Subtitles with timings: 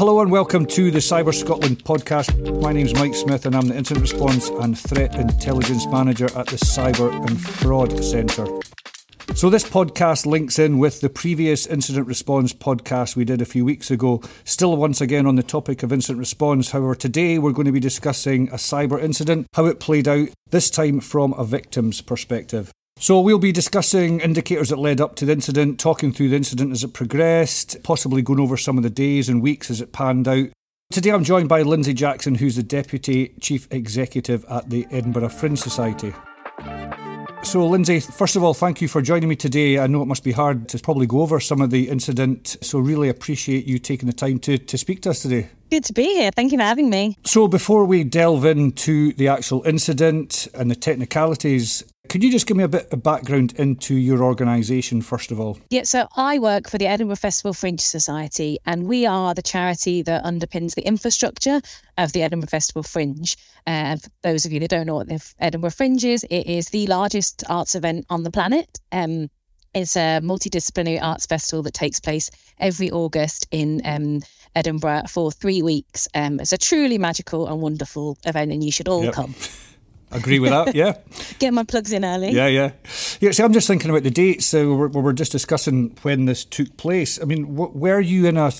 [0.00, 2.62] Hello and welcome to the Cyber Scotland podcast.
[2.62, 6.56] My name's Mike Smith and I'm the Incident Response and Threat Intelligence Manager at the
[6.56, 8.46] Cyber and Fraud Centre.
[9.34, 13.62] So, this podcast links in with the previous incident response podcast we did a few
[13.62, 16.70] weeks ago, still once again on the topic of incident response.
[16.70, 20.70] However, today we're going to be discussing a cyber incident, how it played out, this
[20.70, 22.72] time from a victim's perspective.
[23.02, 26.70] So, we'll be discussing indicators that led up to the incident, talking through the incident
[26.72, 30.28] as it progressed, possibly going over some of the days and weeks as it panned
[30.28, 30.48] out.
[30.90, 35.58] Today, I'm joined by Lyndsey Jackson, who's the Deputy Chief Executive at the Edinburgh Fringe
[35.58, 36.12] Society.
[37.42, 39.78] So, Lyndsey, first of all, thank you for joining me today.
[39.78, 42.78] I know it must be hard to probably go over some of the incident, so
[42.78, 45.48] really appreciate you taking the time to, to speak to us today.
[45.70, 46.32] Good to be here.
[46.36, 47.16] Thank you for having me.
[47.24, 52.56] So, before we delve into the actual incident and the technicalities, could you just give
[52.56, 55.60] me a bit of background into your organisation, first of all?
[55.70, 60.02] Yeah, so I work for the Edinburgh Festival Fringe Society, and we are the charity
[60.02, 61.60] that underpins the infrastructure
[61.96, 63.36] of the Edinburgh Festival Fringe.
[63.64, 66.70] And for those of you that don't know what the Edinburgh Fringe is, it is
[66.70, 68.80] the largest arts event on the planet.
[68.90, 69.30] Um,
[69.72, 74.22] it's a multidisciplinary arts festival that takes place every August in um,
[74.56, 76.08] Edinburgh for three weeks.
[76.12, 79.14] Um, it's a truly magical and wonderful event, and you should all yep.
[79.14, 79.36] come.
[80.12, 80.98] Agree with that, yeah.
[81.38, 82.30] Get my plugs in early.
[82.30, 82.72] Yeah, yeah.
[83.20, 84.46] Yeah, see, I'm just thinking about the dates.
[84.46, 87.20] So we're, we're just discussing when this took place.
[87.20, 88.52] I mean, were you in a,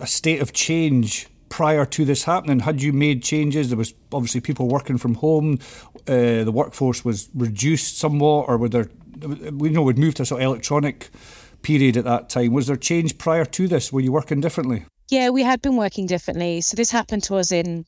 [0.00, 2.60] a state of change prior to this happening?
[2.60, 3.70] Had you made changes?
[3.70, 5.58] There was obviously people working from home.
[6.06, 8.88] Uh, the workforce was reduced somewhat, or were there?
[9.52, 11.10] We know we'd moved to a sort of electronic
[11.62, 12.52] period at that time.
[12.52, 13.92] Was there change prior to this?
[13.92, 14.84] Were you working differently?
[15.08, 16.60] Yeah, we had been working differently.
[16.60, 17.84] So this happened to us in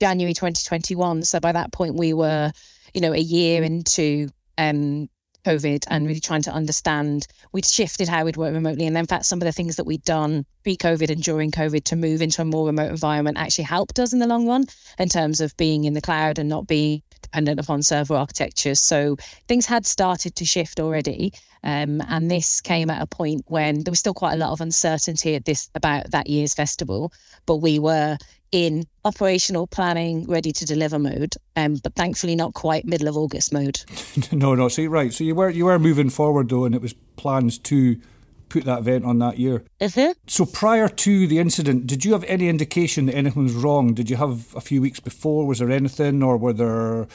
[0.00, 1.22] January 2021.
[1.22, 2.52] So by that point, we were,
[2.94, 5.08] you know, a year into um,
[5.44, 7.26] COVID and really trying to understand.
[7.52, 8.86] We'd shifted how we'd work remotely.
[8.86, 11.84] And in fact, some of the things that we'd done pre COVID and during COVID
[11.84, 14.66] to move into a more remote environment actually helped us in the long run
[14.98, 18.80] in terms of being in the cloud and not being dependent upon server architectures.
[18.80, 21.32] So things had started to shift already.
[21.64, 24.60] Um, and this came at a point when there was still quite a lot of
[24.60, 27.12] uncertainty at this about that year's festival,
[27.46, 28.16] but we were
[28.52, 33.52] in operational planning, ready to deliver mode, um, but thankfully not quite middle of August
[33.52, 33.80] mode.
[34.32, 34.68] no, no.
[34.68, 35.12] So right.
[35.12, 38.00] So you were you were moving forward though, and it was plans to
[38.48, 39.64] put that event on that year.
[39.80, 40.12] Mm-hmm.
[40.26, 43.94] So prior to the incident, did you have any indication that anything was wrong?
[43.94, 45.46] Did you have a few weeks before?
[45.46, 47.06] Was there anything, or were there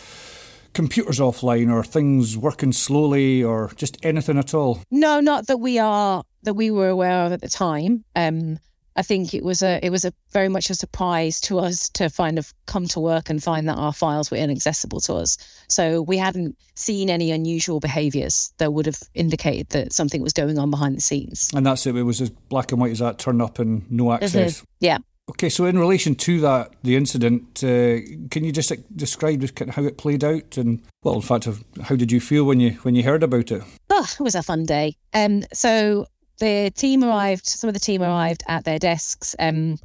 [0.74, 4.82] computers offline, or things working slowly, or just anything at all?
[4.92, 8.04] No, not that we are that we were aware of at the time.
[8.16, 8.60] Um,
[8.96, 12.10] I think it was a it was a very much a surprise to us to
[12.10, 15.38] find of come to work and find that our files were inaccessible to us.
[15.68, 20.60] So we hadn't seen any unusual behaviours that would have indicated that something was going
[20.60, 21.50] on behind the scenes.
[21.56, 21.96] And that's it.
[21.96, 23.20] It was as black and white as that.
[23.20, 24.58] Turn up and no access.
[24.58, 24.66] Mm-hmm.
[24.80, 24.98] Yeah.
[25.30, 29.98] Okay, so in relation to that, the incident, uh, can you just describe how it
[29.98, 31.48] played out, and well, in fact,
[31.82, 33.64] how did you feel when you when you heard about it?
[33.90, 34.98] Oh, it was a fun day.
[35.14, 36.08] Um, so
[36.44, 39.78] the team arrived, some of the team arrived at their desks, um,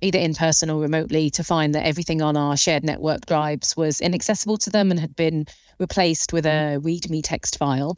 [0.00, 4.00] either in person or remotely, to find that everything on our shared network drives was
[4.00, 5.46] inaccessible to them and had been
[5.78, 7.96] replaced with a README text file.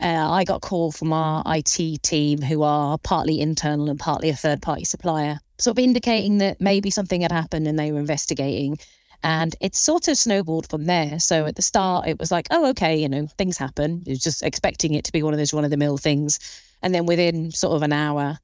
[0.00, 4.28] Uh, I got a call from our IT team, who are partly internal and partly
[4.28, 7.98] a third party supplier, sort of indicating that maybe something had happened and they were
[7.98, 8.78] investigating.
[9.24, 11.18] And it sort of snowballed from there.
[11.18, 14.02] So at the start, it was like, oh, okay, you know, things happen.
[14.04, 16.38] You're just expecting it to be one of those one of the mill things.
[16.82, 18.38] And then within sort of an hour,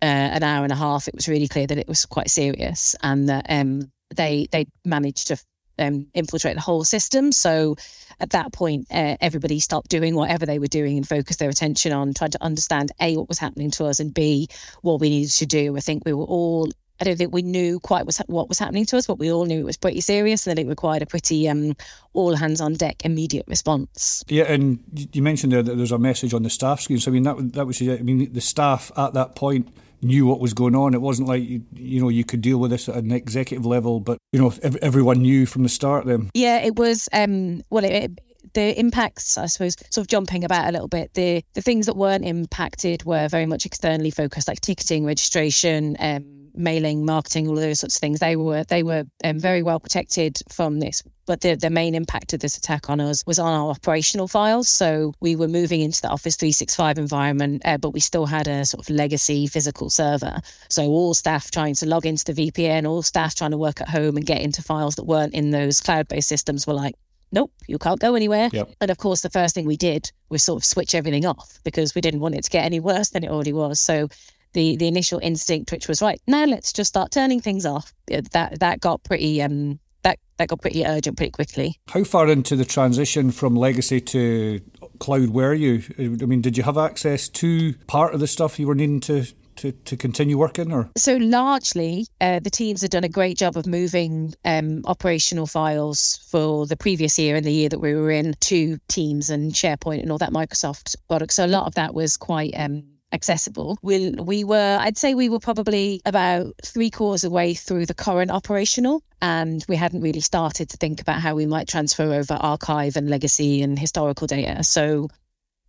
[0.00, 2.94] uh, an hour and a half, it was really clear that it was quite serious
[3.02, 5.36] and that um, they they managed to
[5.78, 7.32] um, infiltrate the whole system.
[7.32, 7.76] So
[8.20, 11.92] at that point, uh, everybody stopped doing whatever they were doing and focused their attention
[11.92, 14.48] on trying to understand A, what was happening to us, and B,
[14.82, 15.76] what we needed to do.
[15.76, 16.70] I think we were all
[17.02, 19.58] I don't think we knew quite what was happening to us, but we all knew
[19.58, 21.74] it was pretty serious and that it required a pretty um,
[22.12, 24.22] all hands on deck immediate response.
[24.28, 24.78] Yeah, and
[25.12, 27.00] you mentioned there that there's a message on the staff screen.
[27.00, 29.68] So I mean that that was I mean the staff at that point
[30.00, 30.94] knew what was going on.
[30.94, 33.98] It wasn't like you, you know you could deal with this at an executive level,
[33.98, 36.06] but you know everyone knew from the start.
[36.06, 37.08] Then yeah, it was.
[37.12, 38.20] Um, well, it,
[38.54, 41.14] the impacts, I suppose, sort of jumping about a little bit.
[41.14, 46.41] The the things that weren't impacted were very much externally focused, like ticketing, registration, um,
[46.54, 48.20] mailing, marketing, all of those sorts of things.
[48.20, 51.02] They were they were um, very well protected from this.
[51.24, 54.68] But the, the main impact of this attack on us was on our operational files.
[54.68, 58.66] So we were moving into the Office 365 environment, uh, but we still had a
[58.66, 60.40] sort of legacy physical server.
[60.68, 63.88] So all staff trying to log into the VPN, all staff trying to work at
[63.88, 66.96] home and get into files that weren't in those cloud based systems were like,
[67.30, 68.50] nope, you can't go anywhere.
[68.52, 68.74] Yep.
[68.80, 71.94] And of course, the first thing we did was sort of switch everything off because
[71.94, 73.80] we didn't want it to get any worse than it already was.
[73.80, 74.08] So
[74.52, 77.92] the the initial instinct, which was right now, let's just start turning things off.
[78.06, 81.76] That that got pretty um that that got pretty urgent pretty quickly.
[81.88, 84.60] How far into the transition from legacy to
[84.98, 85.82] cloud were you?
[85.98, 89.26] I mean, did you have access to part of the stuff you were needing to
[89.56, 93.56] to, to continue working or so largely uh, the teams have done a great job
[93.56, 98.10] of moving um, operational files for the previous year and the year that we were
[98.10, 101.94] in to teams and sharepoint and all that microsoft products so a lot of that
[101.94, 103.78] was quite um, accessible.
[103.82, 108.30] We we were, I'd say, we were probably about three quarters away through the current
[108.30, 112.96] operational, and we hadn't really started to think about how we might transfer over archive
[112.96, 114.64] and legacy and historical data.
[114.64, 115.08] So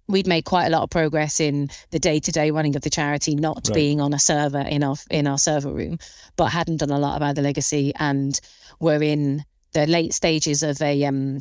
[0.07, 3.61] we'd made quite a lot of progress in the day-to-day running of the charity not
[3.67, 3.73] right.
[3.73, 5.97] being on a server in our in our server room
[6.35, 8.41] but hadn't done a lot about the legacy and
[8.79, 11.39] were in the late stages of a um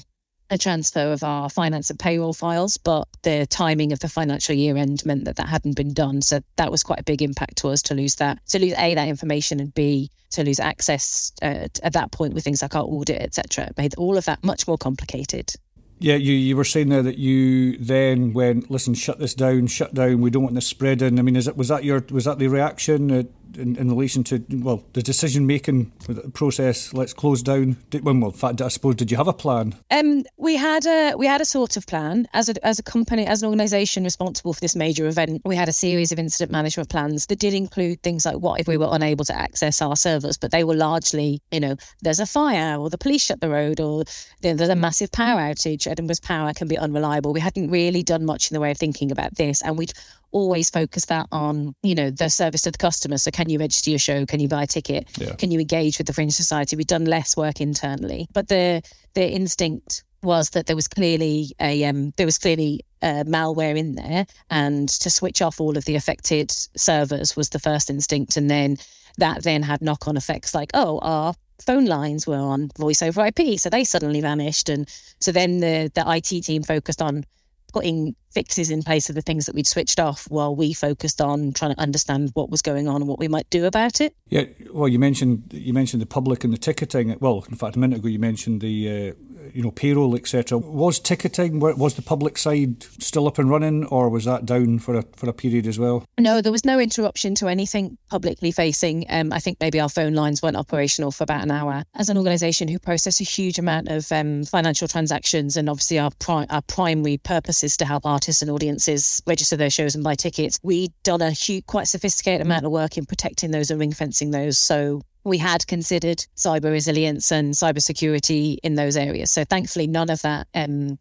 [0.52, 4.76] a transfer of our finance and payroll files but the timing of the financial year
[4.76, 7.68] end meant that that hadn't been done so that was quite a big impact to
[7.68, 11.66] us to lose that to lose a that information and b to lose access uh,
[11.82, 14.78] at that point with things like our audit etc made all of that much more
[14.78, 15.54] complicated
[15.98, 19.94] yeah, you, you were saying there that you then went, listen, shut this down, shut
[19.94, 20.20] down.
[20.20, 21.16] We don't want this spreading.
[21.16, 23.32] I mean, is it was that your was that the reaction?
[23.58, 25.92] In, in relation to well the decision making
[26.32, 26.92] process?
[26.92, 27.76] Let's close down.
[27.90, 29.74] Did, well, in fact, I suppose did you have a plan?
[29.90, 33.26] Um, we had a we had a sort of plan as a as a company
[33.26, 35.42] as an organisation responsible for this major event.
[35.44, 38.68] We had a series of incident management plans that did include things like what if
[38.68, 42.26] we were unable to access our servers, but they were largely you know there's a
[42.26, 44.04] fire or the police shut the road or
[44.40, 45.86] there's a massive power outage.
[45.86, 47.32] Edinburgh's power can be unreliable.
[47.32, 49.92] We hadn't really done much in the way of thinking about this, and we'd
[50.32, 53.18] always focus that on, you know, the service to the customer.
[53.18, 54.26] So can you register your show?
[54.26, 55.08] Can you buy a ticket?
[55.18, 55.34] Yeah.
[55.34, 56.74] Can you engage with the Fringe Society?
[56.76, 58.26] We've done less work internally.
[58.32, 58.82] But the
[59.14, 63.94] the instinct was that there was clearly a um, there was clearly uh, malware in
[63.94, 68.50] there, and to switch off all of the affected servers was the first instinct, and
[68.50, 68.76] then
[69.18, 73.26] that then had knock on effects like oh our phone lines were on voice over
[73.26, 74.88] IP, so they suddenly vanished, and
[75.20, 77.24] so then the the IT team focused on
[77.72, 81.52] putting fixes in place of the things that we'd switched off while we focused on
[81.52, 84.14] trying to understand what was going on and what we might do about it.
[84.28, 87.16] Yeah, well, you mentioned you mentioned the public and the ticketing.
[87.20, 90.58] Well, in fact, a minute ago you mentioned the uh, you know, payroll, etc.
[90.58, 94.96] Was ticketing, was the public side still up and running, or was that down for
[94.96, 96.04] a for a period as well?
[96.18, 99.06] No, there was no interruption to anything publicly facing.
[99.08, 101.84] Um, I think maybe our phone lines weren't operational for about an hour.
[101.94, 106.10] As an organisation who process a huge amount of um, financial transactions, and obviously our
[106.18, 110.14] pri- our primary purpose is to help artists and audiences register their shows and buy
[110.14, 110.58] tickets.
[110.62, 114.30] We'd done a huge, quite sophisticated amount of work in protecting those and ring fencing
[114.30, 114.58] those.
[114.58, 119.30] So we had considered cyber resilience and cybersecurity in those areas.
[119.30, 120.98] So thankfully, none of that um,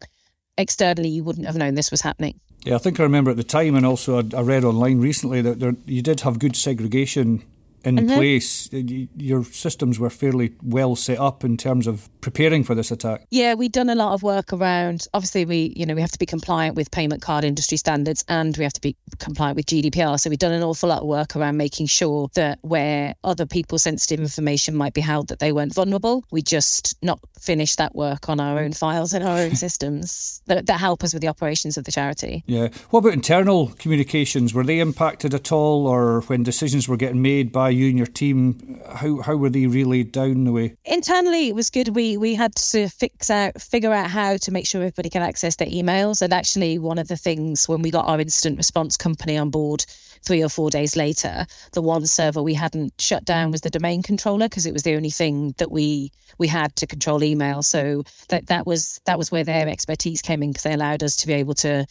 [0.57, 2.39] externally, you wouldn't have known this was happening.
[2.63, 5.41] Yeah, I think I remember at the time, and also I, I read online recently
[5.41, 7.43] that there, you did have good segregation
[7.83, 8.15] in mm-hmm.
[8.15, 8.69] place.
[8.71, 13.25] Your systems were fairly well set up in terms of preparing for this attack.
[13.31, 15.07] Yeah, we've done a lot of work around.
[15.13, 18.55] Obviously, we you know we have to be compliant with payment card industry standards, and
[18.57, 20.19] we have to be compliant with GDPR.
[20.19, 23.83] So we've done an awful lot of work around making sure that where other people's
[23.83, 26.23] sensitive information might be held, that they weren't vulnerable.
[26.31, 30.67] We just not finished that work on our own files and our own systems that,
[30.67, 32.43] that help us with the operations of the charity.
[32.45, 32.69] Yeah.
[32.89, 34.53] What about internal communications?
[34.53, 38.07] Were they impacted at all, or when decisions were getting made by you and your
[38.07, 40.75] team, how how were they really down the way?
[40.85, 41.89] Internally, it was good.
[41.89, 45.55] We we had to fix out, figure out how to make sure everybody can access
[45.55, 46.21] their emails.
[46.21, 49.85] And actually, one of the things when we got our incident response company on board
[50.23, 54.03] three or four days later, the one server we hadn't shut down was the domain
[54.03, 57.63] controller because it was the only thing that we we had to control email.
[57.63, 61.15] So that that was that was where their expertise came in because they allowed us
[61.17, 61.85] to be able to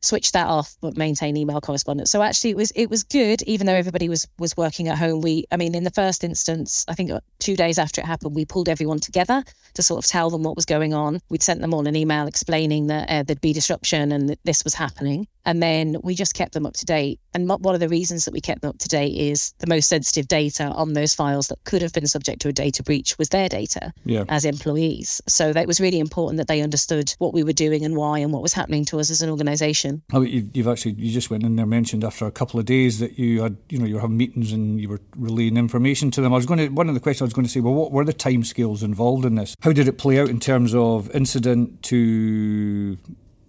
[0.00, 2.10] switch that off but maintain email correspondence.
[2.10, 5.20] So actually it was it was good even though everybody was was working at home.
[5.20, 8.34] We i mean in the first instance i think uh, two days after it happened
[8.34, 9.42] we pulled everyone together
[9.74, 11.20] to sort of tell them what was going on.
[11.28, 14.64] We'd sent them all an email explaining that uh, there'd be disruption and that this
[14.64, 17.20] was happening and then we just kept them up to date.
[17.32, 19.88] And one of the reasons that we kept them up to date is the most
[19.88, 23.28] sensitive data on those files that could have been subject to a data breach was
[23.28, 24.24] their data yeah.
[24.28, 25.22] as employees.
[25.28, 28.32] So that was really important that they understood what we were doing and why and
[28.32, 30.02] what was happening to us as an organisation.
[30.12, 33.18] Oh, you've actually you just went in there mentioned after a couple of days that
[33.18, 36.32] you had you know you were having meetings and you were relaying information to them.
[36.32, 37.92] I was going to one of the questions I was going to say, well, what
[37.92, 39.56] were the timescales involved in this?
[39.60, 42.98] How did it play out in terms of incident to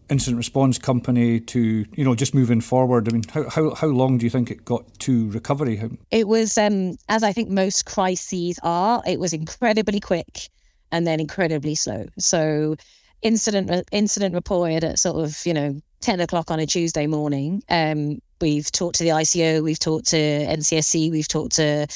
[0.10, 3.08] incident response company to you know just moving forward?
[3.08, 5.82] I mean how, how, how long do you think it got to recovery?
[6.12, 10.50] It was um, as i think most crises are it was incredibly quick
[10.92, 12.06] and then incredibly slow.
[12.18, 12.76] So
[13.22, 17.64] incident incident reported at sort of you know 10 o'clock on a tuesday morning.
[17.70, 21.88] Um, we've talked to the ICO, we've talked to NCSC, we've talked to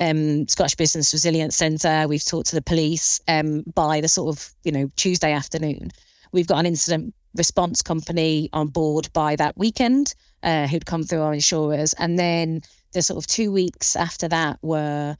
[0.00, 3.20] um, Scottish Business Resilience Centre, we've talked to the police.
[3.26, 5.90] Um, by the sort of you know Tuesday afternoon,
[6.32, 11.22] we've got an incident response company on board by that weekend uh, who'd come through
[11.22, 15.16] our insurers, and then the sort of two weeks after that were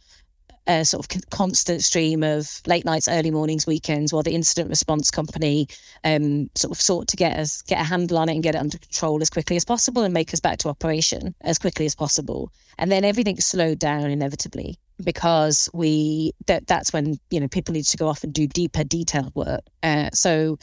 [0.66, 5.10] a sort of constant stream of late nights, early mornings, weekends, while the incident response
[5.10, 5.66] company
[6.04, 8.58] um, sort of sought to get us get a handle on it and get it
[8.58, 11.94] under control as quickly as possible and make us back to operation as quickly as
[11.94, 12.52] possible.
[12.76, 17.84] And then everything slowed down inevitably because we that that's when you know people need
[17.84, 19.62] to go off and do deeper detailed work.
[19.82, 20.58] Uh, so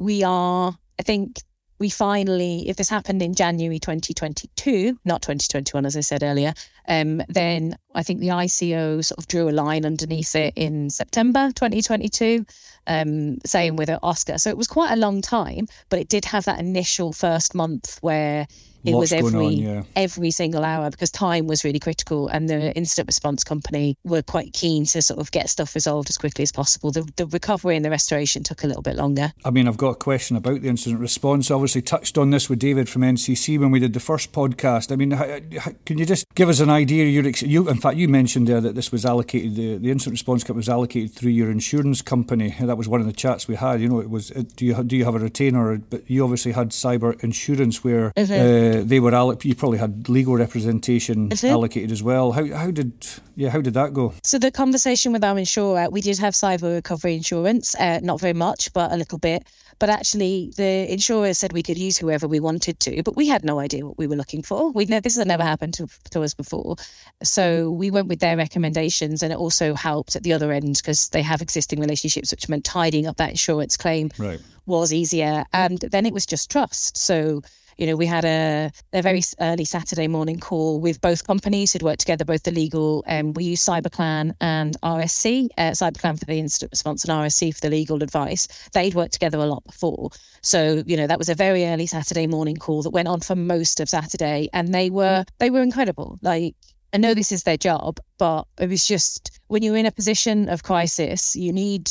[0.00, 1.40] we are, I think,
[1.78, 6.52] we finally, if this happened in January 2022, not 2021, as I said earlier,
[6.90, 11.52] um, then I think the ICO sort of drew a line underneath it in September
[11.54, 12.44] 2022,
[12.88, 14.40] um, same with OSCR.
[14.40, 17.98] So it was quite a long time, but it did have that initial first month
[18.00, 18.48] where
[18.84, 19.82] it Lots was every on, yeah.
[19.94, 24.52] every single hour because time was really critical, and the incident response company were quite
[24.54, 26.90] keen to sort of get stuff resolved as quickly as possible.
[26.90, 29.32] The, the recovery and the restoration took a little bit longer.
[29.44, 31.50] I mean, I've got a question about the incident response.
[31.50, 34.90] I obviously touched on this with David from NCC when we did the first podcast.
[34.92, 35.26] I mean, how,
[35.60, 36.79] how, can you just give us an idea?
[36.88, 39.56] Your you, in fact, you mentioned there that this was allocated.
[39.56, 42.54] The, the incident response kit was allocated through your insurance company.
[42.60, 43.80] That was one of the chats we had.
[43.80, 44.30] You know, it was.
[44.30, 45.78] Do you do you have a retainer?
[45.78, 50.36] But you obviously had cyber insurance where uh, they were allocated you probably had legal
[50.36, 52.32] representation allocated as well.
[52.32, 52.92] How how did
[53.36, 54.14] yeah how did that go?
[54.22, 58.32] So the conversation with our insurer, we did have cyber recovery insurance, uh, not very
[58.32, 59.44] much, but a little bit.
[59.80, 63.44] But actually, the insurer said we could use whoever we wanted to, but we had
[63.44, 64.70] no idea what we were looking for.
[64.70, 66.76] We know this has never happened to, to us before,
[67.22, 71.08] so we went with their recommendations, and it also helped at the other end because
[71.08, 74.38] they have existing relationships, which meant tidying up that insurance claim right.
[74.66, 75.44] was easier.
[75.52, 76.96] And then it was just trust.
[76.96, 77.42] So
[77.80, 81.82] you know, we had a, a very early Saturday morning call with both companies who'd
[81.82, 86.38] worked together, both the legal, um, we use CyberClan and RPC, uh, CyberClan for the
[86.38, 88.46] incident response and RPC for the legal advice.
[88.74, 90.10] They'd worked together a lot before.
[90.42, 93.34] So, you know, that was a very early Saturday morning call that went on for
[93.34, 94.50] most of Saturday.
[94.52, 96.18] And they were, they were incredible.
[96.20, 96.56] Like,
[96.92, 100.50] I know this is their job, but it was just when you're in a position
[100.50, 101.90] of crisis, you need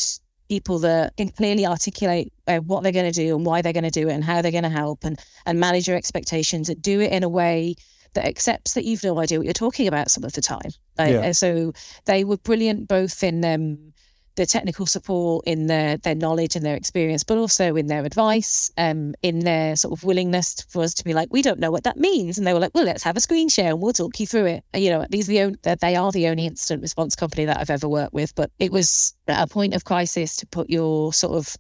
[0.50, 3.84] people that can clearly articulate uh, what they're going to do and why they're going
[3.84, 6.82] to do it and how they're going to help and, and manage your expectations and
[6.82, 7.76] do it in a way
[8.16, 10.72] that accepts that you've no idea what you're talking about some of the time.
[10.98, 11.32] Like, yeah.
[11.32, 11.74] So
[12.06, 13.94] they were brilliant both in um,
[14.40, 18.72] the technical support, in their their knowledge and their experience, but also in their advice,
[18.78, 21.84] um, in their sort of willingness for us to be like, we don't know what
[21.84, 24.18] that means, and they were like, well, let's have a screen share and we'll talk
[24.18, 24.64] you through it.
[24.74, 27.70] You know, these are the only, they are the only incident response company that I've
[27.70, 31.34] ever worked with, but it was at a point of crisis to put your sort
[31.34, 31.58] of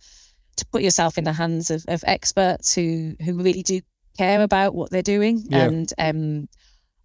[0.55, 3.81] to put yourself in the hands of, of experts who who really do
[4.17, 5.65] care about what they're doing yeah.
[5.65, 6.47] and um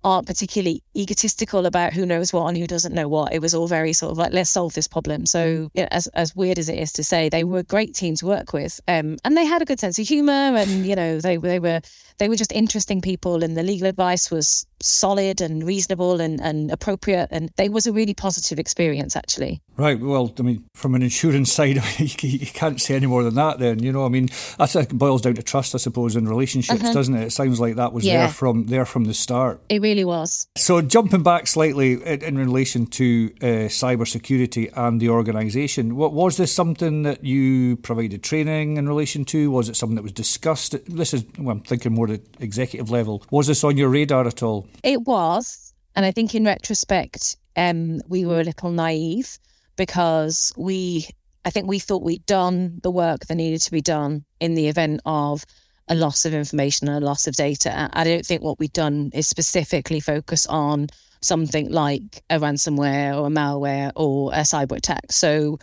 [0.05, 3.33] aren't particularly egotistical about who knows what and who doesn't know what.
[3.33, 5.27] It was all very sort of like, let's solve this problem.
[5.27, 5.89] So, mm.
[5.91, 8.53] as, as weird as it is to say, they were a great team to work
[8.53, 8.81] with.
[8.87, 11.81] Um, and they had a good sense of humor and, you know, they, they were
[12.19, 16.71] they were just interesting people and the legal advice was solid and reasonable and, and
[16.71, 19.61] appropriate and it was a really positive experience actually.
[19.77, 23.59] Right well i mean from an insurance side you can't say any more than that
[23.59, 24.29] then you know i mean
[24.59, 26.93] that's it boils down to trust i suppose in relationships uh-huh.
[26.93, 27.25] doesn't it?
[27.25, 28.19] It sounds like that was yeah.
[28.19, 29.61] there from there from the start.
[29.69, 30.47] It really was.
[30.57, 36.13] So jumping back slightly in, in relation to uh, cyber security and the organization what
[36.13, 39.51] was this something that you provided training in relation to?
[39.51, 40.77] Was it something that was discussed?
[40.87, 43.23] This is well, i'm thinking more more executive level.
[43.31, 44.67] Was this on your radar at all?
[44.83, 45.73] It was.
[45.97, 49.39] And I think in retrospect, um, we were a little naive
[49.77, 51.07] because we,
[51.45, 54.69] I think we thought we'd done the work that needed to be done in the
[54.69, 55.45] event of
[55.89, 57.91] a loss of information and a loss of data.
[57.93, 60.89] I don't think what we've done is specifically focus on
[61.21, 65.13] something like a ransomware or a malware or a cyber attack.
[65.13, 65.59] So,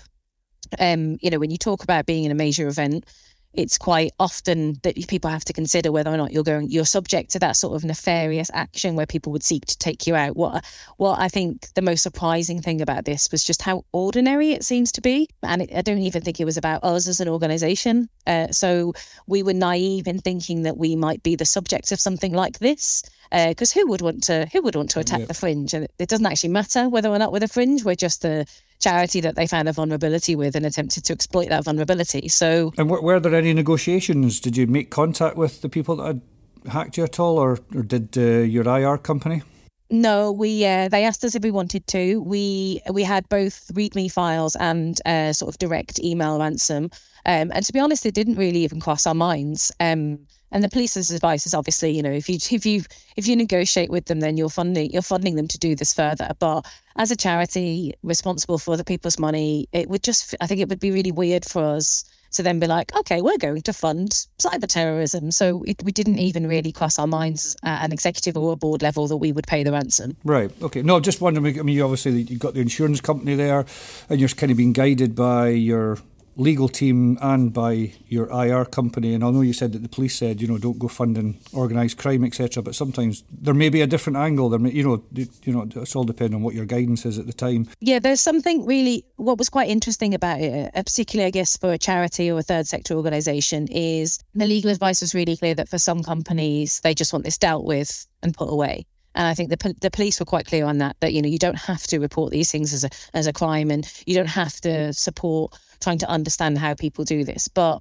[0.79, 3.05] um, you know, when you talk about being in a major event,
[3.53, 7.31] it's quite often that people have to consider whether or not you're going you're subject
[7.31, 10.35] to that sort of nefarious action where people would seek to take you out.
[10.35, 10.63] What
[10.97, 14.91] what i think the most surprising thing about this was just how ordinary it seems
[14.93, 15.27] to be.
[15.43, 18.09] And it, i don't even think it was about us as an organization.
[18.25, 18.93] Uh, so
[19.27, 23.03] we were naive in thinking that we might be the subject of something like this
[23.31, 25.73] because uh, who would want to who would want to attack the fringe?
[25.73, 27.83] And it, it doesn't actually matter whether or not we're the fringe.
[27.83, 28.45] We're just the
[28.81, 32.27] charity that they found a vulnerability with and attempted to exploit that vulnerability.
[32.27, 34.39] So, and were, were there any negotiations?
[34.39, 36.21] Did you make contact with the people that had
[36.69, 39.43] hacked you at all, or, or did uh, your IR company?
[39.89, 42.21] No, we uh, they asked us if we wanted to.
[42.21, 46.85] We we had both README files and uh, sort of direct email ransom.
[47.25, 49.69] Um, and to be honest, it didn't really even cross our minds.
[49.81, 50.19] Um,
[50.51, 52.83] And the police's advice is obviously, you know, if you if you
[53.15, 56.31] if you negotiate with them, then you're funding you're funding them to do this further.
[56.39, 56.65] But
[56.97, 60.79] as a charity responsible for other people's money, it would just I think it would
[60.79, 64.65] be really weird for us to then be like, okay, we're going to fund cyber
[64.65, 65.31] terrorism.
[65.31, 68.81] So it, we didn't even really cross our minds at an executive or a board
[68.81, 70.15] level that we would pay the ransom.
[70.23, 70.51] Right.
[70.61, 70.81] Okay.
[70.81, 71.59] No, just wondering.
[71.59, 73.65] I mean, you obviously you've got the insurance company there,
[74.09, 75.97] and you're kind of being guided by your
[76.35, 79.13] legal team and by your IR company.
[79.13, 81.97] And I know you said that the police said, you know, don't go funding organised
[81.97, 82.63] crime, etc.
[82.63, 84.49] But sometimes there may be a different angle.
[84.49, 87.27] There, may, you know, you know, it's all depending on what your guidance is at
[87.27, 87.67] the time.
[87.79, 89.05] Yeah, there's something really.
[89.17, 92.43] What was quite interesting about it, uh, particularly I guess for a charity or a
[92.43, 96.93] third sector organisation, is the legal advice was really clear that for some companies they
[96.93, 98.85] just want this dealt with and put away.
[99.15, 100.95] And I think the the police were quite clear on that.
[100.99, 103.71] That you know you don't have to report these things as a as a crime,
[103.71, 107.47] and you don't have to support trying to understand how people do this.
[107.47, 107.79] But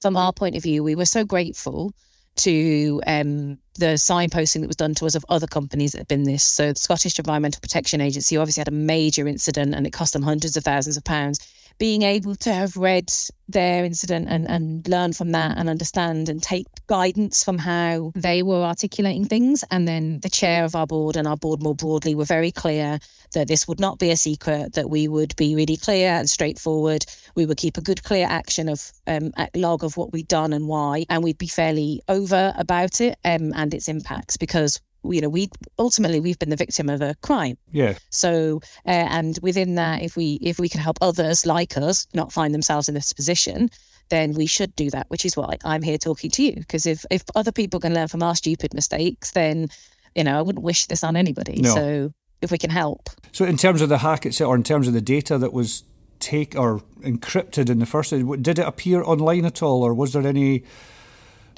[0.00, 1.92] from our point of view, we were so grateful
[2.36, 6.24] to um, the signposting that was done to us of other companies that had been
[6.24, 6.44] this.
[6.44, 10.22] So the Scottish Environmental Protection Agency obviously had a major incident and it cost them
[10.22, 11.38] hundreds of thousands of pounds
[11.78, 13.10] being able to have read
[13.48, 18.42] their incident and, and learn from that and understand and take guidance from how they
[18.42, 19.64] were articulating things.
[19.70, 22.98] And then the chair of our board and our board more broadly were very clear
[23.34, 27.04] that this would not be a secret, that we would be really clear and straightforward.
[27.34, 30.68] We would keep a good, clear action of um, log of what we'd done and
[30.68, 35.28] why, and we'd be fairly over about it um, and its impacts because you know
[35.28, 37.56] we ultimately we've been the victim of a crime.
[37.70, 37.94] Yeah.
[38.10, 42.32] So uh, and within that if we if we can help others like us not
[42.32, 43.70] find themselves in this position
[44.10, 46.54] then we should do that which is why i'm here talking to you.
[46.54, 49.68] Because if if other people can learn from our stupid mistakes then
[50.14, 51.60] you know i wouldn't wish this on anybody.
[51.60, 51.74] No.
[51.74, 53.08] so if we can help.
[53.32, 55.84] So in terms of the hack itself or in terms of the data that was
[56.20, 60.26] take or encrypted in the first did it appear online at all or was there
[60.26, 60.64] any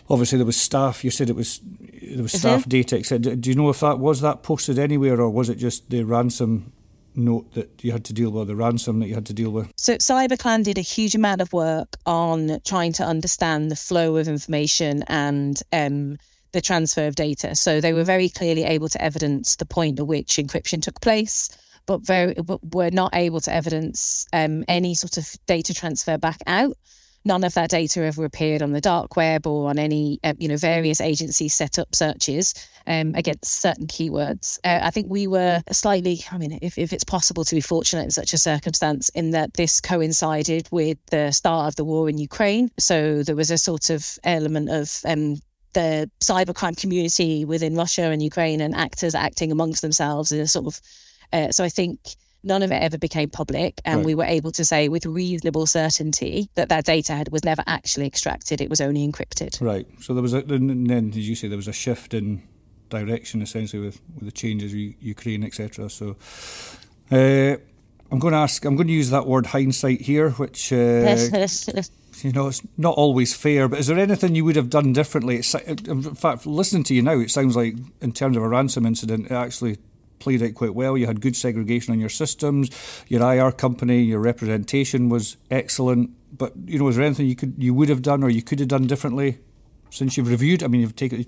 [0.09, 1.05] obviously there was staff.
[1.05, 1.61] You said it was
[2.03, 2.71] there was staff mm-hmm.
[2.71, 2.99] data.
[2.99, 3.37] Etc.
[3.37, 6.73] Do you know if that was that posted anywhere, or was it just the ransom
[7.15, 9.73] note that you had to deal with, the ransom that you had to deal with?
[9.77, 14.29] So CyberClan did a huge amount of work on trying to understand the flow of
[14.29, 15.61] information and.
[15.73, 16.19] Um,
[16.53, 17.55] the transfer of data.
[17.55, 21.51] So they were very clearly able to evidence the point at which encryption took place,
[21.85, 26.41] but very but were not able to evidence um, any sort of data transfer back
[26.47, 26.77] out
[27.27, 30.49] none of that data ever appeared on the dark web or on any, uh, you
[30.49, 32.55] know, various agencies set up searches
[32.87, 34.59] um, against certain keywords.
[34.65, 38.05] Uh, I think we were slightly, I mean, if, if it's possible to be fortunate
[38.05, 42.17] in such a circumstance, in that this coincided with the start of the war in
[42.17, 42.71] Ukraine.
[42.79, 45.37] So there was a sort of element of um,
[45.73, 50.67] the cybercrime community within Russia and Ukraine and actors acting amongst themselves in a sort
[50.67, 50.81] of.
[51.33, 51.99] Uh, so I think
[52.47, 54.07] None of it ever became public, and right.
[54.07, 58.07] we were able to say with reasonable certainty that that data had, was never actually
[58.07, 59.61] extracted; it was only encrypted.
[59.61, 59.85] Right.
[60.01, 62.43] So there was a then, as you say, there was a shift in
[62.89, 65.91] direction essentially with, with the changes in Ukraine, etc.
[65.91, 66.17] So.
[67.11, 67.57] Uh,
[68.11, 68.65] I'm going to ask.
[68.65, 70.77] I'm going to use that word hindsight here, which uh,
[72.23, 73.67] you know it's not always fair.
[73.67, 75.39] But is there anything you would have done differently?
[75.39, 78.87] It's, in fact, listening to you now, it sounds like in terms of a ransom
[78.87, 79.79] incident, it actually
[80.19, 80.97] played out quite well.
[80.97, 82.71] You had good segregation on your systems,
[83.09, 86.11] your IR company, your representation was excellent.
[86.37, 88.59] But you know, is there anything you could you would have done or you could
[88.61, 89.39] have done differently
[89.91, 90.63] since you've reviewed?
[90.63, 91.27] I mean, you've taken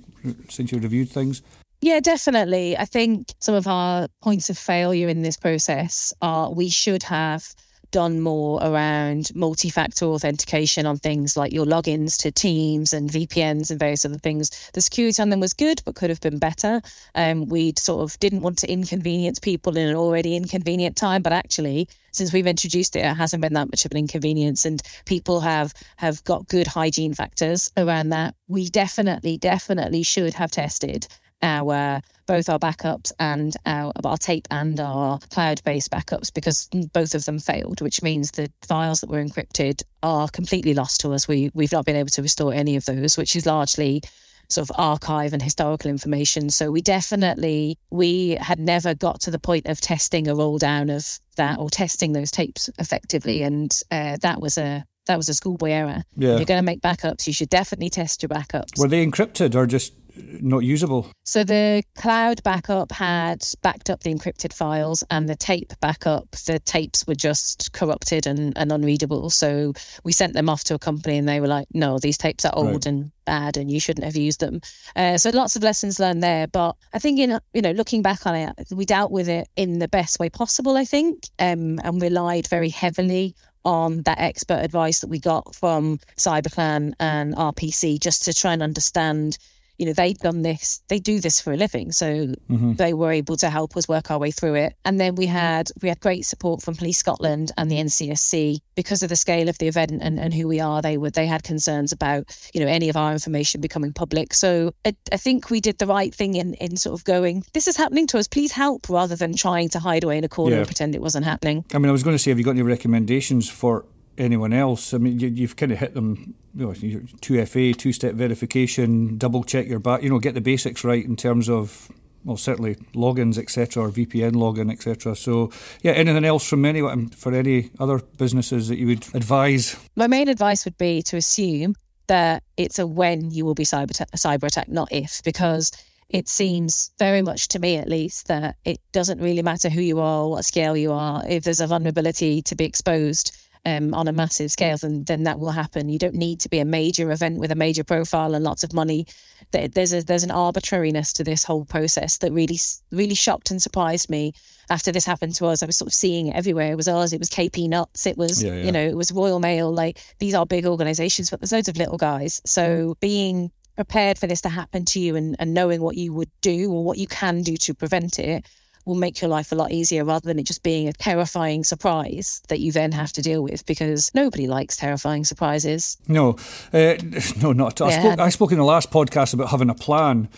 [0.49, 1.43] since you've reviewed things.
[1.81, 2.77] Yeah, definitely.
[2.77, 7.55] I think some of our points of failure in this process are we should have
[7.91, 13.71] done more around multi factor authentication on things like your logins to Teams and VPNs
[13.71, 14.71] and various other things.
[14.75, 16.81] The security on them was good, but could have been better.
[17.15, 21.33] Um, we sort of didn't want to inconvenience people in an already inconvenient time, but
[21.33, 25.41] actually, since we've introduced it, it hasn't been that much of an inconvenience, and people
[25.41, 28.35] have have got good hygiene factors around that.
[28.49, 31.07] We definitely, definitely should have tested
[31.43, 37.25] our both our backups and our our tape and our cloud-based backups because both of
[37.25, 41.27] them failed, which means the files that were encrypted are completely lost to us.
[41.27, 44.03] We we've not been able to restore any of those, which is largely
[44.49, 46.51] sort of archive and historical information.
[46.51, 50.91] So we definitely we had never got to the point of testing a roll down
[50.91, 55.35] of that or testing those tapes effectively, and uh, that was a that was a
[55.35, 56.03] schoolboy error.
[56.17, 56.33] Yeah.
[56.33, 58.79] If you're going to make backups, you should definitely test your backups.
[58.79, 59.95] Were they encrypted or just
[60.41, 61.11] not usable?
[61.25, 66.59] So the cloud backup had backed up the encrypted files, and the tape backup, the
[66.59, 69.31] tapes were just corrupted and, and unreadable.
[69.31, 69.73] So
[70.05, 72.55] we sent them off to a company, and they were like, "No, these tapes are
[72.55, 72.87] old right.
[72.87, 74.61] and bad, and you shouldn't have used them."
[74.97, 76.47] Uh, so lots of lessons learned there.
[76.47, 79.79] But I think in you know looking back on it, we dealt with it in
[79.79, 80.77] the best way possible.
[80.77, 85.99] I think, um, and relied very heavily on that expert advice that we got from
[86.17, 89.37] CyberClan and RPC just to try and understand
[89.79, 92.75] you know they've done this they do this for a living so mm-hmm.
[92.75, 94.75] they were able to help us work our way through it.
[94.85, 99.03] And then we had we had great support from police scotland and the ncsc because
[99.03, 101.43] of the scale of the event and, and who we are they were they had
[101.43, 104.35] concerns about you know any of our information becoming public.
[104.35, 107.69] So I, I think we did the right thing in in sort of going this
[107.69, 108.29] is happening to us.
[108.29, 110.59] Please help rather than trying to hide away in a corner yeah.
[110.59, 111.65] and pretend it wasn't happening.
[111.75, 113.85] I mean i was going to say have you got any recommendations for
[114.19, 114.93] anyone else.
[114.93, 116.35] I mean, you, have kind of hit them.
[116.55, 120.03] You know, two FA, two step verification, double check your back.
[120.03, 121.91] You know, get the basics right in terms of
[122.25, 125.15] well, certainly logins, etc., or VPN login, etc.
[125.17, 125.51] So,
[125.83, 129.77] yeah, anything else from anyone um, for any other businesses that you would advise?
[129.97, 131.75] My main advice would be to assume
[132.09, 135.71] that it's a when you will be cyber cyber attacked, not if, because
[136.09, 140.01] it seems very much to me at least that it doesn't really matter who you
[140.01, 144.13] are, what scale you are, if there's a vulnerability to be exposed um, on a
[144.13, 145.89] massive scale, then then that will happen.
[145.89, 148.73] You don't need to be a major event with a major profile and lots of
[148.73, 149.07] money.
[149.51, 152.59] There's a there's an arbitrariness to this whole process that really
[152.91, 154.33] really shocked and surprised me
[154.71, 155.63] after this happened to us.
[155.63, 156.73] I was sort of seeing it everywhere.
[156.73, 157.13] It was ours.
[157.13, 158.07] It was KP Nuts.
[158.07, 158.65] It was yeah, yeah.
[158.65, 159.73] you know it was Royal Mail.
[159.73, 162.41] Like these are big organisations, but there's loads of little guys.
[162.45, 166.31] So being prepared for this to happen to you and, and knowing what you would
[166.41, 168.45] do or what you can do to prevent it
[168.89, 172.41] will make your life a lot easier rather than it just being a terrifying surprise
[172.49, 175.99] that you then have to deal with because nobody likes terrifying surprises.
[176.09, 176.37] No,
[176.73, 176.95] uh,
[177.43, 177.79] no, not.
[177.79, 177.87] Yeah.
[177.87, 180.29] I, spoke, I spoke in the last podcast about having a plan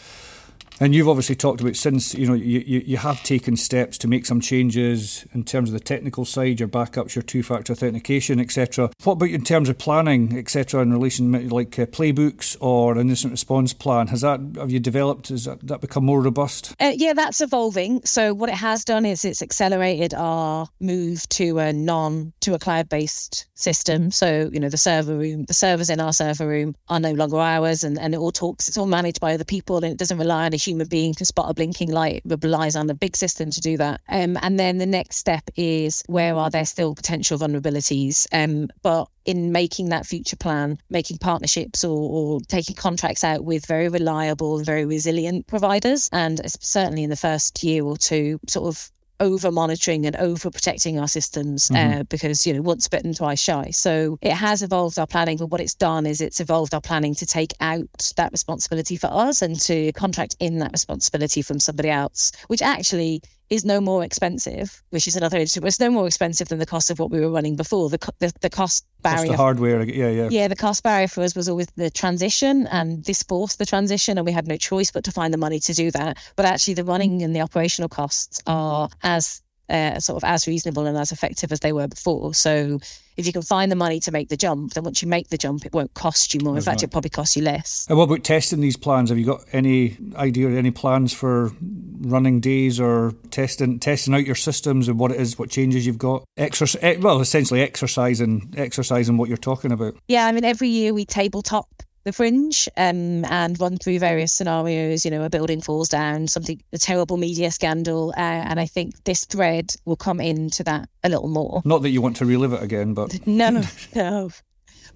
[0.80, 4.08] and you've obviously talked about since you know you, you, you have taken steps to
[4.08, 8.90] make some changes in terms of the technical side, your backups, your two-factor authentication, etc.
[9.04, 13.10] What about in terms of planning, etc., in relation to like uh, playbooks or an
[13.10, 14.06] incident response plan?
[14.06, 15.28] Has that have you developed?
[15.28, 16.74] Has that, that become more robust?
[16.80, 18.00] Uh, yeah, that's evolving.
[18.04, 22.58] So what it has done is it's accelerated our move to a non to a
[22.58, 24.10] cloud-based system.
[24.10, 27.36] So you know the server room, the servers in our server room are no longer
[27.36, 28.66] ours, and and it all talks.
[28.66, 31.24] It's all managed by other people, and it doesn't rely on a human being to
[31.24, 34.00] spot a blinking light relies on a big system to do that.
[34.08, 38.26] Um, and then the next step is where are there still potential vulnerabilities?
[38.32, 43.66] Um, but in making that future plan, making partnerships or, or, taking contracts out with
[43.66, 46.08] very reliable and very resilient providers.
[46.12, 50.98] And certainly in the first year or two, sort of over monitoring and over protecting
[50.98, 52.00] our systems uh, mm-hmm.
[52.00, 55.46] uh, because you know once bitten twice shy so it has evolved our planning but
[55.46, 59.42] what it's done is it's evolved our planning to take out that responsibility for us
[59.42, 64.82] and to contract in that responsibility from somebody else which actually is no more expensive,
[64.90, 65.60] which is another issue.
[65.66, 67.90] It's no more expensive than the cost of what we were running before.
[67.90, 70.48] The the, the cost barrier, the hardware, yeah, yeah, yeah.
[70.48, 74.24] The cost barrier for us was always the transition, and this forced the transition, and
[74.24, 76.16] we had no choice but to find the money to do that.
[76.36, 80.86] But actually, the running and the operational costs are as uh, sort of as reasonable
[80.86, 82.34] and as effective as they were before.
[82.34, 82.80] So
[83.16, 85.36] if you can find the money to make the jump, then once you make the
[85.36, 86.56] jump, it won't cost you more.
[86.56, 87.86] In fact, it probably costs you less.
[87.88, 89.10] And what about testing these plans?
[89.10, 91.52] Have you got any idea or any plans for
[92.00, 95.98] running days or testing testing out your systems and what it is, what changes you've
[95.98, 96.24] got?
[96.36, 99.94] Exercise, well, essentially exercising, exercising what you're talking about.
[100.08, 105.04] Yeah, I mean, every year we tabletop the fringe um, and run through various scenarios.
[105.04, 108.12] You know, a building falls down, something, a terrible media scandal.
[108.16, 111.62] Uh, and I think this thread will come into that a little more.
[111.64, 113.26] Not that you want to relive it again, but.
[113.26, 113.62] no,
[113.94, 114.30] no.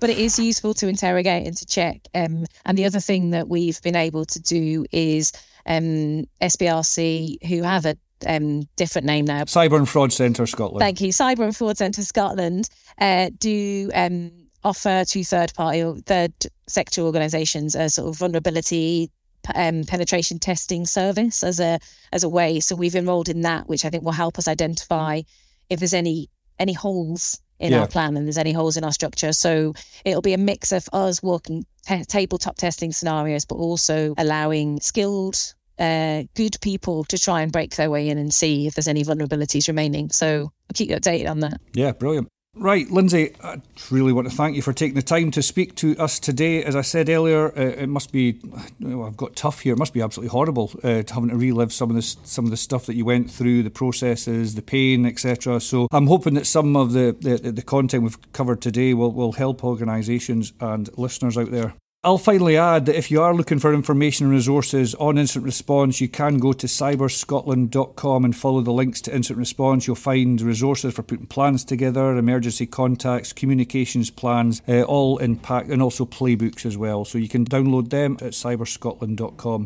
[0.00, 2.00] But it is useful to interrogate and to check.
[2.14, 5.32] Um, and the other thing that we've been able to do is
[5.66, 9.44] um, SBRC, who have a um, different name now.
[9.44, 10.80] Cyber and Fraud Centre Scotland.
[10.80, 11.12] Thank you.
[11.12, 14.30] Cyber and Fraud Centre Scotland uh, do um,
[14.64, 16.32] offer to third party or third
[16.66, 19.10] sector organisations a sort of vulnerability
[19.54, 21.78] um, penetration testing service as a
[22.12, 22.60] as a way.
[22.60, 25.22] So we've enrolled in that, which I think will help us identify
[25.70, 27.80] if there's any any holes in yeah.
[27.80, 29.32] our plan and there's any holes in our structure.
[29.32, 29.74] So
[30.04, 35.54] it'll be a mix of us working t- tabletop testing scenarios, but also allowing skilled
[35.78, 39.04] uh, good people to try and break their way in and see if there's any
[39.04, 40.10] vulnerabilities remaining.
[40.10, 41.60] So I'll keep you updated on that.
[41.74, 42.28] Yeah, brilliant.
[42.56, 45.96] Right, Lyndsey, I really want to thank you for taking the time to speak to
[45.98, 46.62] us today.
[46.62, 48.40] As I said earlier, uh, it must be,
[48.78, 49.72] know, I've got tough here.
[49.72, 52.56] It must be absolutely horrible uh, having to relive some of this, some of the
[52.56, 55.60] stuff that you went through, the processes, the pain, etc.
[55.60, 59.32] So I'm hoping that some of the, the, the content we've covered today will, will
[59.32, 61.74] help organisations and listeners out there.
[62.04, 66.02] I'll finally add that if you are looking for information and resources on incident response,
[66.02, 69.86] you can go to cyberscotland.com and follow the links to incident response.
[69.86, 75.70] You'll find resources for putting plans together, emergency contacts, communications plans, uh, all in pack,
[75.70, 77.06] and also playbooks as well.
[77.06, 79.64] So you can download them at cyberscotland.com.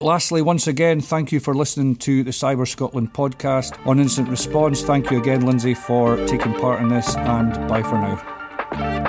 [0.00, 4.82] Lastly, once again, thank you for listening to the Cyber Scotland podcast on Incident Response.
[4.82, 9.07] Thank you again, Lyndsey, for taking part in this, and bye for now.